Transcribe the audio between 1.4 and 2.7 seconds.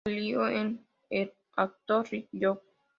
actor Rik Young.